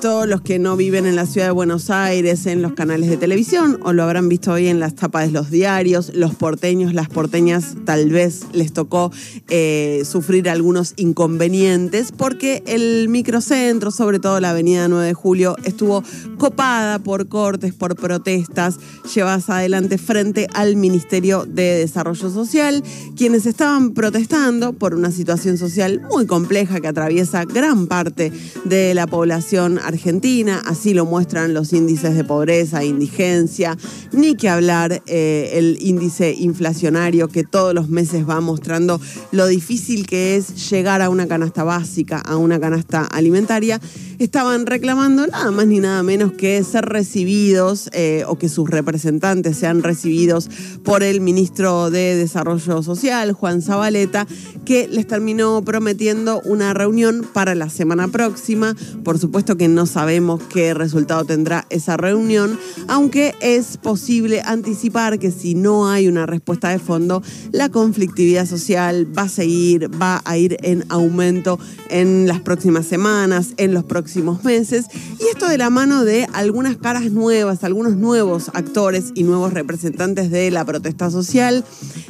[0.00, 3.16] Todos los que no viven en la ciudad de Buenos Aires, en los canales de
[3.16, 7.08] televisión, o lo habrán visto hoy en las tapas de los diarios, los porteños, las
[7.08, 9.10] porteñas, tal vez les tocó
[9.48, 16.04] eh, sufrir algunos inconvenientes, porque el microcentro, sobre todo la avenida 9 de Julio, estuvo
[16.38, 18.76] copada por cortes, por protestas.
[19.14, 22.82] Llevadas adelante frente al Ministerio de Desarrollo Social,
[23.16, 28.30] quienes estaban protestando por una situación social muy compleja que atraviesa gran parte
[28.64, 33.76] de la población Argentina, así lo muestran los índices de pobreza e indigencia,
[34.12, 39.00] ni que hablar eh, el índice inflacionario que todos los meses va mostrando
[39.32, 43.80] lo difícil que es llegar a una canasta básica, a una canasta alimentaria
[44.18, 49.56] estaban reclamando nada más ni nada menos que ser recibidos eh, o que sus representantes
[49.58, 50.48] sean recibidos
[50.84, 54.26] por el ministro de Desarrollo Social, Juan Zabaleta,
[54.64, 58.74] que les terminó prometiendo una reunión para la semana próxima.
[59.04, 62.58] Por supuesto que no sabemos qué resultado tendrá esa reunión,
[62.88, 69.06] aunque es posible anticipar que si no hay una respuesta de fondo, la conflictividad social
[69.16, 71.58] va a seguir, va a ir en aumento
[71.90, 74.86] en las próximas semanas, en los próximos meses.
[75.20, 80.30] Y esto de la mano de algunas caras nuevas, algunos nuevos actores y nuevos representantes
[80.30, 81.64] de la protesta social.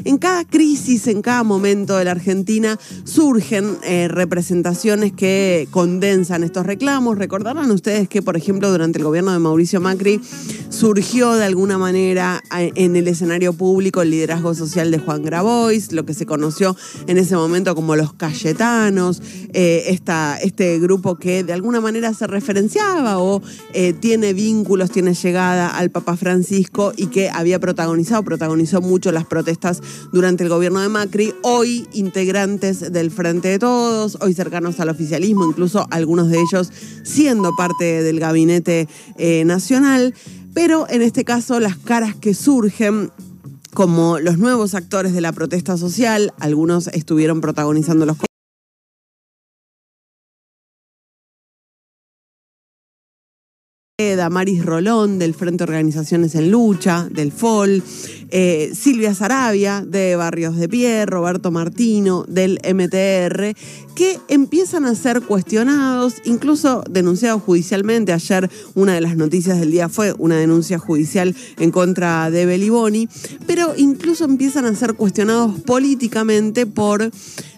[0.05, 6.65] En cada crisis, en cada momento de la Argentina, surgen eh, representaciones que condensan estos
[6.65, 7.19] reclamos.
[7.57, 10.21] Recordarán ustedes que, por ejemplo, durante el gobierno de Mauricio Macri
[10.69, 16.05] surgió de alguna manera en el escenario público el liderazgo social de Juan Grabois, lo
[16.05, 16.77] que se conoció
[17.07, 19.23] en ese momento como los Cayetanos,
[19.55, 19.99] eh,
[20.43, 23.41] este grupo que de alguna manera se referenciaba o
[23.73, 29.25] eh, tiene vínculos, tiene llegada al Papa Francisco y que había protagonizado, protagonizó mucho las
[29.25, 29.81] protestas
[30.13, 35.47] durante el gobierno de Macri, hoy integrantes del Frente de Todos, hoy cercanos al oficialismo,
[35.47, 36.71] incluso algunos de ellos
[37.03, 40.15] siendo parte del gabinete eh, nacional,
[40.55, 43.11] pero en este caso las caras que surgen
[43.75, 48.17] como los nuevos actores de la protesta social, algunos estuvieron protagonizando los
[54.17, 57.83] Damaris Rolón del Frente Organizaciones en Lucha, del FOL,
[58.31, 63.55] eh, Silvia Sarabia de Barrios de Pie, Roberto Martino del MTR,
[63.95, 68.13] que empiezan a ser cuestionados, incluso denunciados judicialmente.
[68.13, 73.09] Ayer una de las noticias del día fue una denuncia judicial en contra de Beliboni,
[73.47, 77.11] pero incluso empiezan a ser cuestionados políticamente por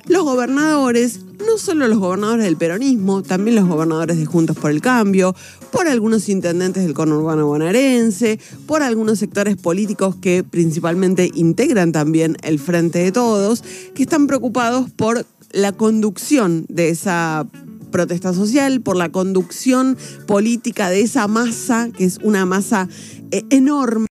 [0.08, 4.80] los gobernadores, no solo los gobernadores del peronismo, también los gobernadores de Juntos por el
[4.80, 5.34] Cambio,
[5.70, 12.58] por algunos intendentes del conurbano bonaerense, por algunos sectores políticos que principalmente integran también el
[12.58, 13.62] Frente de Todos,
[13.94, 17.46] que están preocupados por la conducción de esa
[17.90, 19.96] protesta social, por la conducción
[20.26, 22.88] política de esa masa, que es una masa
[23.30, 24.07] eh, enorme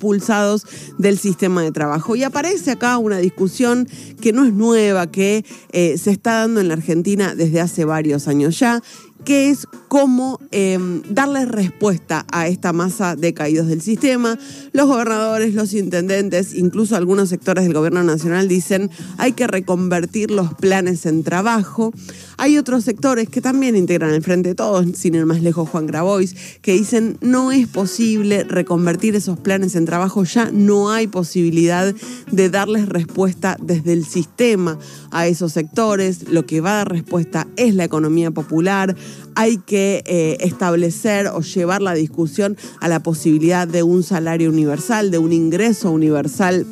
[0.00, 0.66] expulsados
[0.96, 2.16] del sistema de trabajo.
[2.16, 3.86] Y aparece acá una discusión
[4.22, 8.26] que no es nueva, que eh, se está dando en la Argentina desde hace varios
[8.26, 8.82] años ya
[9.24, 14.38] que es cómo em, darle respuesta a esta masa de caídos del sistema.
[14.72, 20.54] Los gobernadores, los intendentes, incluso algunos sectores del gobierno nacional dicen hay que reconvertir los
[20.54, 21.92] planes en trabajo.
[22.36, 25.88] Hay otros sectores que también integran el Frente de Todos, sin ir más lejos Juan
[25.88, 31.92] Grabois, que dicen no es posible reconvertir esos planes en trabajo, ya no hay posibilidad
[32.30, 34.78] de darles respuesta desde el sistema
[35.10, 36.28] a esos sectores.
[36.28, 38.94] Lo que va a dar respuesta es la economía popular
[39.40, 45.10] hay que eh, establecer o llevar la discusión a la posibilidad de un salario universal,
[45.10, 46.66] de un ingreso universal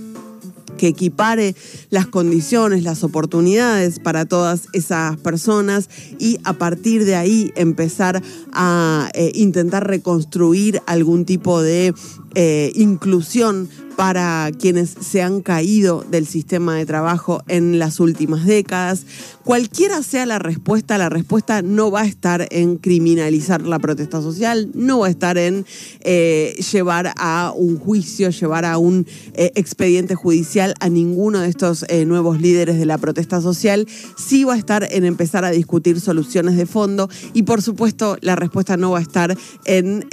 [0.79, 1.55] que equipare
[1.91, 8.23] las condiciones, las oportunidades para todas esas personas y a partir de ahí empezar
[8.53, 11.93] a eh, intentar reconstruir algún tipo de
[12.35, 19.05] eh, inclusión para quienes se han caído del sistema de trabajo en las últimas décadas.
[19.43, 24.71] Cualquiera sea la respuesta, la respuesta no va a estar en criminalizar la protesta social,
[24.75, 25.67] no va a estar en
[26.03, 29.05] eh, llevar a un juicio, llevar a un
[29.35, 33.87] expediente judicial a ninguno de estos eh, nuevos líderes de la protesta social,
[34.17, 38.37] sí va a estar en empezar a discutir soluciones de fondo y por supuesto la
[38.37, 40.07] respuesta no va a estar en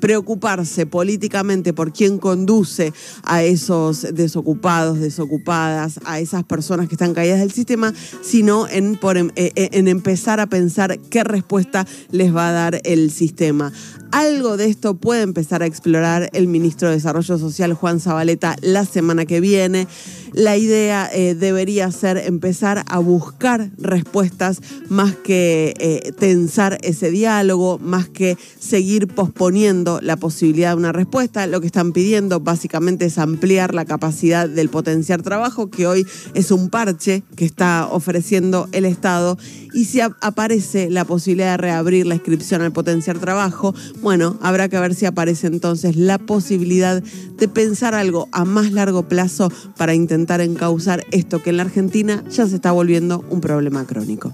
[0.00, 2.92] preocuparse políticamente por quién conduce
[3.22, 7.92] a esos desocupados, desocupadas, a esas personas que están caídas del sistema,
[8.22, 12.80] sino en, em, eh, eh, en empezar a pensar qué respuesta les va a dar
[12.84, 13.72] el sistema.
[14.14, 18.84] Algo de esto puede empezar a explorar el ministro de Desarrollo Social, Juan Zabaleta, la
[18.84, 19.88] semana que viene.
[20.34, 27.78] La idea eh, debería ser empezar a buscar respuestas más que eh, tensar ese diálogo,
[27.78, 31.46] más que seguir posponiendo la posibilidad de una respuesta.
[31.46, 36.04] Lo que están pidiendo básicamente es ampliar la capacidad del potenciar trabajo, que hoy
[36.34, 39.38] es un parche que está ofreciendo el Estado.
[39.72, 43.72] Y si aparece la posibilidad de reabrir la inscripción al potenciar trabajo,
[44.02, 49.08] bueno, habrá que ver si aparece entonces la posibilidad de pensar algo a más largo
[49.08, 49.94] plazo para
[50.24, 54.32] intentar encauzar esto que en la Argentina ya se está volviendo un problema crónico.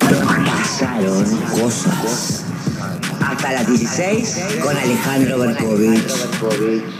[0.00, 2.42] Pasaron cosas.
[3.20, 6.97] Hasta las 16 con Alejandro Berkovich.